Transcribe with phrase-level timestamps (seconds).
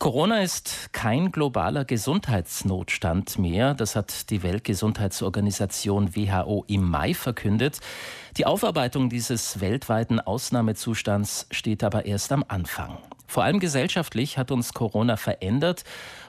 [0.00, 3.74] Corona ist kein globaler Gesundheitsnotstand mehr.
[3.74, 7.80] Das hat die Weltgesundheitsorganisation WHO im Mai verkündet.
[8.38, 12.96] Die Aufarbeitung dieses weltweiten Ausnahmezustands steht aber erst am Anfang.
[13.26, 15.84] Vor allem gesellschaftlich hat uns Corona verändert,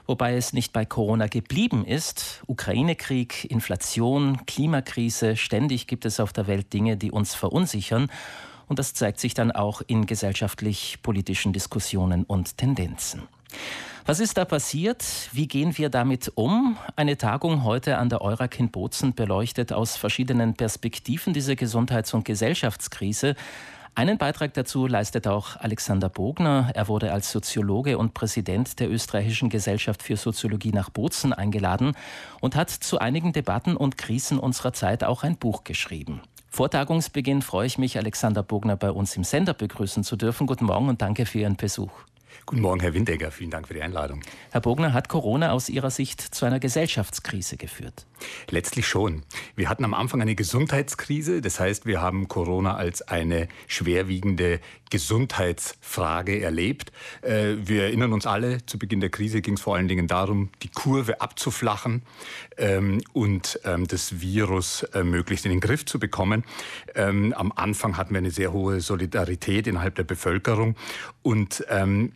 [0.06, 2.42] wobei es nicht bei Corona geblieben ist.
[2.46, 8.10] Ukraine-Krieg, Inflation, Klimakrise, ständig gibt es auf der Welt Dinge, die uns verunsichern.
[8.68, 13.22] Und das zeigt sich dann auch in gesellschaftlich-politischen Diskussionen und Tendenzen.
[14.04, 15.04] Was ist da passiert?
[15.30, 16.76] Wie gehen wir damit um?
[16.96, 22.24] Eine Tagung heute an der Eurak in Bozen beleuchtet aus verschiedenen Perspektiven diese Gesundheits- und
[22.24, 23.36] Gesellschaftskrise.
[23.94, 26.70] Einen Beitrag dazu leistet auch Alexander Bogner.
[26.74, 31.94] Er wurde als Soziologe und Präsident der Österreichischen Gesellschaft für Soziologie nach Bozen eingeladen
[32.40, 36.22] und hat zu einigen Debatten und Krisen unserer Zeit auch ein Buch geschrieben.
[36.48, 40.46] Vor Tagungsbeginn freue ich mich, Alexander Bogner bei uns im Sender begrüßen zu dürfen.
[40.46, 41.92] Guten Morgen und danke für Ihren Besuch.
[42.46, 43.30] Guten Morgen, Herr Windegger.
[43.30, 44.22] Vielen Dank für die Einladung.
[44.50, 48.06] Herr Bogner, hat Corona aus Ihrer Sicht zu einer Gesellschaftskrise geführt?
[48.50, 49.22] Letztlich schon.
[49.56, 51.40] Wir hatten am Anfang eine Gesundheitskrise.
[51.40, 54.60] Das heißt, wir haben Corona als eine schwerwiegende
[54.92, 56.92] Gesundheitsfrage erlebt.
[57.22, 60.50] Äh, wir erinnern uns alle, zu Beginn der Krise ging es vor allen Dingen darum,
[60.62, 62.02] die Kurve abzuflachen
[62.58, 66.44] ähm, und ähm, das Virus äh, möglichst in den Griff zu bekommen.
[66.94, 70.76] Ähm, am Anfang hatten wir eine sehr hohe Solidarität innerhalb der Bevölkerung
[71.22, 71.64] und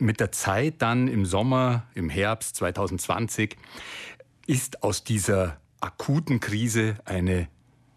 [0.07, 3.57] mit der Zeit dann im Sommer, im Herbst 2020
[4.47, 7.49] ist aus dieser akuten Krise eine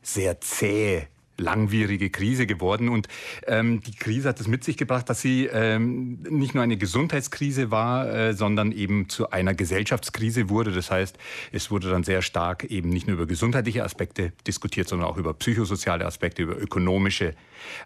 [0.02, 1.06] sehr zähe
[1.38, 2.88] langwierige Krise geworden.
[2.88, 3.08] Und
[3.46, 7.70] ähm, die Krise hat es mit sich gebracht, dass sie ähm, nicht nur eine Gesundheitskrise
[7.70, 10.72] war, äh, sondern eben zu einer Gesellschaftskrise wurde.
[10.72, 11.16] Das heißt,
[11.52, 15.32] es wurde dann sehr stark eben nicht nur über gesundheitliche Aspekte diskutiert, sondern auch über
[15.32, 17.34] psychosoziale Aspekte, über ökonomische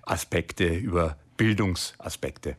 [0.02, 2.56] Aspekte, über Bildungsaspekte.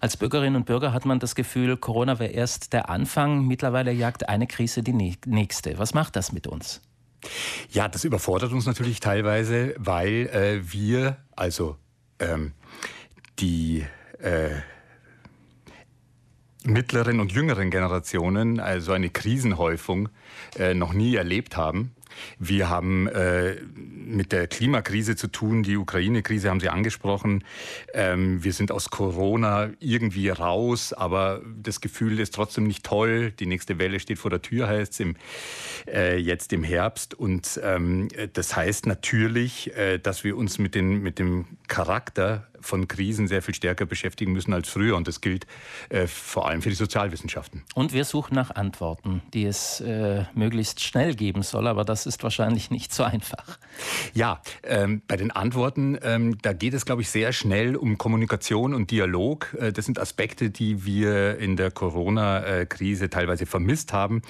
[0.00, 3.46] Als Bürgerinnen und Bürger hat man das Gefühl, Corona wäre erst der Anfang.
[3.46, 5.78] Mittlerweile jagt eine Krise die nächste.
[5.78, 6.80] Was macht das mit uns?
[7.70, 11.76] Ja, das überfordert uns natürlich teilweise, weil äh, wir, also
[12.18, 12.52] ähm,
[13.38, 13.84] die
[14.18, 14.50] äh,
[16.64, 20.08] mittleren und jüngeren Generationen, also eine Krisenhäufung,
[20.58, 21.94] äh, noch nie erlebt haben.
[22.38, 27.44] Wir haben äh, mit der Klimakrise zu tun, die Ukraine-Krise haben Sie angesprochen.
[27.94, 33.32] Ähm, wir sind aus Corona irgendwie raus, aber das Gefühl ist trotzdem nicht toll.
[33.32, 35.06] Die nächste Welle steht vor der Tür, heißt es
[35.86, 37.14] äh, jetzt im Herbst.
[37.14, 42.88] Und ähm, das heißt natürlich, äh, dass wir uns mit, den, mit dem Charakter von
[42.88, 44.96] Krisen sehr viel stärker beschäftigen müssen als früher.
[44.96, 45.46] Und das gilt
[45.88, 47.62] äh, vor allem für die Sozialwissenschaften.
[47.74, 51.66] Und wir suchen nach Antworten, die es äh, möglichst schnell geben soll.
[51.66, 53.58] Aber das ist wahrscheinlich nicht so einfach.
[54.14, 58.74] Ja, ähm, bei den Antworten, ähm, da geht es, glaube ich, sehr schnell um Kommunikation
[58.74, 59.54] und Dialog.
[59.58, 64.22] Äh, das sind Aspekte, die wir in der Corona-Krise teilweise vermisst haben.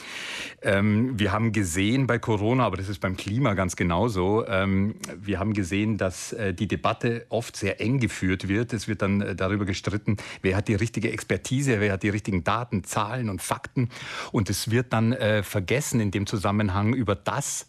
[0.63, 5.39] Ähm, wir haben gesehen bei Corona, aber das ist beim Klima ganz genauso, ähm, wir
[5.39, 8.73] haben gesehen, dass äh, die Debatte oft sehr eng geführt geführt wird.
[8.73, 12.45] Es wird dann äh, darüber gestritten, wer hat die richtige Expertise, wer hat die richtigen
[12.45, 13.89] Daten, Zahlen und Fakten.
[14.31, 17.62] Und es wird dann äh, vergessen in dem Zusammenhang über das,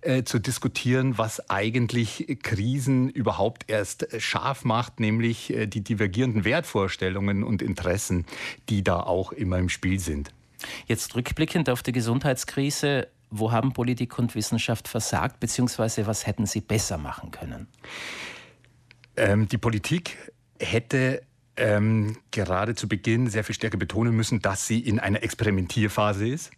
[0.00, 7.42] äh, zu diskutieren, was eigentlich Krisen überhaupt erst scharf macht, nämlich äh, die divergierenden Wertvorstellungen
[7.42, 8.26] und Interessen,
[8.68, 10.32] die da auch immer im Spiel sind.
[10.86, 16.60] Jetzt rückblickend auf die Gesundheitskrise, wo haben Politik und Wissenschaft versagt, beziehungsweise was hätten sie
[16.60, 17.66] besser machen können?
[19.16, 20.16] Ähm, die Politik
[20.58, 21.22] hätte
[21.56, 26.52] ähm, gerade zu Beginn sehr viel stärker betonen müssen, dass sie in einer Experimentierphase ist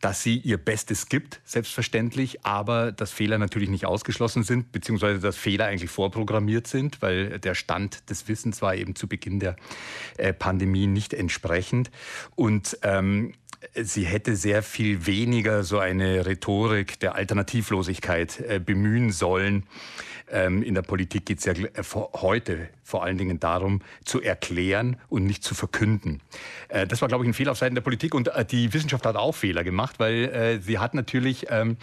[0.00, 5.36] dass sie ihr Bestes gibt, selbstverständlich, aber dass Fehler natürlich nicht ausgeschlossen sind, beziehungsweise dass
[5.36, 9.56] Fehler eigentlich vorprogrammiert sind, weil der Stand des Wissens war eben zu Beginn der
[10.16, 11.90] äh, Pandemie nicht entsprechend.
[12.34, 13.32] Und ähm,
[13.74, 19.64] sie hätte sehr viel weniger so eine Rhetorik der Alternativlosigkeit äh, bemühen sollen.
[20.30, 24.96] Ähm, in der Politik geht es ja äh, heute vor allen Dingen darum, zu erklären
[25.08, 26.20] und nicht zu verkünden.
[26.68, 29.16] Äh, das war, glaube ich, ein Fehler auf Seiten der Politik und die Wissenschaft hat
[29.16, 31.76] auch Fehler gemacht, weil sie hat natürlich ähm,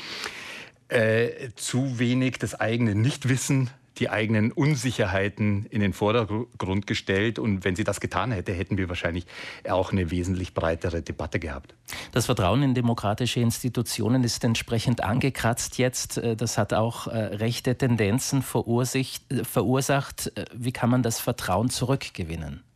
[0.89, 7.39] äh, zu wenig das eigene Nichtwissen die eigenen Unsicherheiten in den Vordergrund gestellt.
[7.39, 9.25] Und wenn sie das getan hätte, hätten wir wahrscheinlich
[9.69, 11.75] auch eine wesentlich breitere Debatte gehabt.
[12.11, 16.17] Das Vertrauen in demokratische Institutionen ist entsprechend angekratzt jetzt.
[16.17, 20.31] Äh, das hat auch äh, rechte Tendenzen äh, verursacht.
[20.53, 22.66] Wie kann man das Vertrauen zurückgewinnen?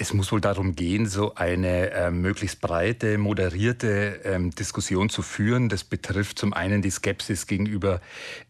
[0.00, 5.68] Es muss wohl darum gehen, so eine äh, möglichst breite, moderierte ähm, Diskussion zu führen.
[5.68, 8.00] Das betrifft zum einen die Skepsis gegenüber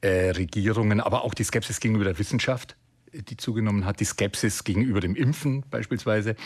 [0.00, 2.76] äh, Regierungen, aber auch die Skepsis gegenüber der Wissenschaft
[3.12, 6.36] die zugenommen hat, die Skepsis gegenüber dem Impfen beispielsweise.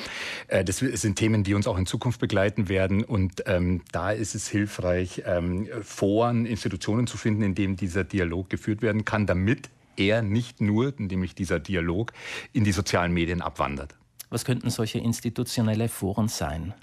[0.49, 3.05] Äh, das sind Themen, die uns auch in Zukunft begleiten werden.
[3.05, 8.49] Und ähm, da ist es hilfreich, ähm, Foren, Institutionen zu finden, in denen dieser Dialog
[8.49, 9.69] geführt werden kann, damit
[9.99, 12.15] er nicht nur, nämlich dieser Dialog,
[12.55, 13.95] in die sozialen Medien abwandert.
[14.35, 16.75] Was könnten solche institutionelle Foren sein?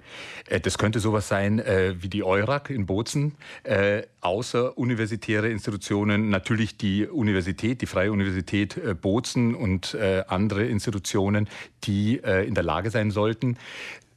[0.48, 6.78] Äh, das könnte sowas sein äh, wie die EURAG in Bozen, äh, außeruniversitäre Institutionen, natürlich
[6.78, 11.50] die Universität, die Freie Universität äh, Bozen und äh, andere Institutionen,
[11.84, 13.58] die äh, in der Lage sein sollten,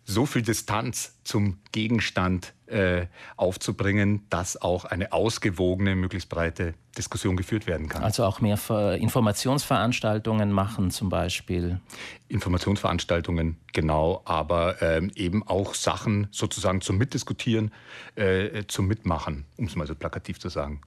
[0.05, 3.07] so viel Distanz zum Gegenstand äh,
[3.37, 8.03] aufzubringen, dass auch eine ausgewogene, möglichst breite Diskussion geführt werden kann.
[8.03, 8.59] Also auch mehr
[8.99, 11.81] Informationsveranstaltungen machen zum Beispiel.
[12.29, 17.73] Informationsveranstaltungen, genau, aber ähm, eben auch Sachen sozusagen zum Mitdiskutieren,
[18.15, 20.81] äh, zum Mitmachen, um es mal so plakativ zu sagen.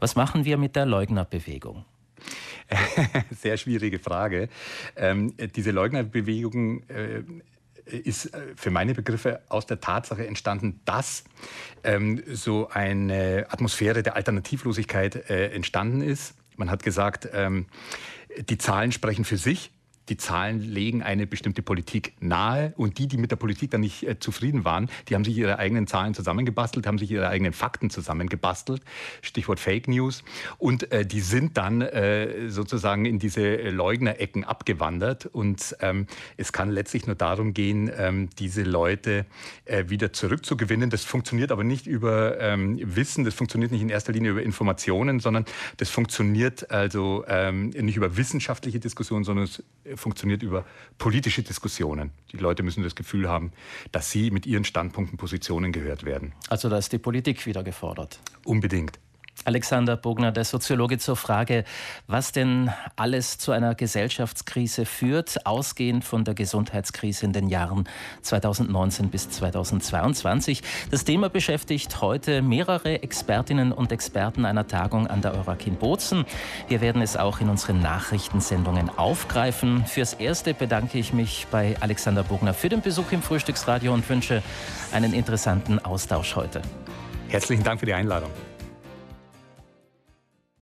[0.00, 1.84] Was machen wir mit der Leugnerbewegung?
[3.30, 4.48] Sehr schwierige Frage.
[4.96, 7.22] Ähm, diese Leugnerbewegung äh,
[7.86, 11.24] ist äh, für meine Begriffe aus der Tatsache entstanden, dass
[11.84, 16.34] ähm, so eine Atmosphäre der Alternativlosigkeit äh, entstanden ist.
[16.56, 17.66] Man hat gesagt, ähm,
[18.48, 19.72] die Zahlen sprechen für sich
[20.08, 24.02] die Zahlen legen eine bestimmte Politik nahe und die, die mit der Politik dann nicht
[24.06, 27.90] äh, zufrieden waren, die haben sich ihre eigenen Zahlen zusammengebastelt, haben sich ihre eigenen Fakten
[27.90, 28.82] zusammengebastelt,
[29.22, 30.24] Stichwort Fake News,
[30.58, 35.26] und äh, die sind dann äh, sozusagen in diese Leugnerecken abgewandert.
[35.26, 36.06] Und ähm,
[36.36, 39.26] es kann letztlich nur darum gehen, ähm, diese Leute
[39.64, 40.90] äh, wieder zurückzugewinnen.
[40.90, 45.20] Das funktioniert aber nicht über ähm, Wissen, das funktioniert nicht in erster Linie über Informationen,
[45.20, 45.44] sondern
[45.76, 49.62] das funktioniert also ähm, nicht über wissenschaftliche Diskussionen, sondern es
[49.96, 50.64] funktioniert über
[50.98, 52.10] politische Diskussionen.
[52.32, 53.52] Die Leute müssen das Gefühl haben,
[53.90, 56.32] dass sie mit ihren Standpunkten, Positionen gehört werden.
[56.48, 58.20] Also da ist die Politik wieder gefordert.
[58.44, 58.98] Unbedingt.
[59.44, 61.64] Alexander Bogner, der Soziologe, zur Frage,
[62.06, 67.88] was denn alles zu einer Gesellschaftskrise führt, ausgehend von der Gesundheitskrise in den Jahren
[68.22, 70.62] 2019 bis 2022.
[70.90, 76.24] Das Thema beschäftigt heute mehrere Expertinnen und Experten einer Tagung an der Eurak in Bozen.
[76.68, 79.84] Wir werden es auch in unseren Nachrichtensendungen aufgreifen.
[79.86, 84.42] Fürs Erste bedanke ich mich bei Alexander Bogner für den Besuch im Frühstücksradio und wünsche
[84.92, 86.62] einen interessanten Austausch heute.
[87.28, 88.30] Herzlichen Dank für die Einladung.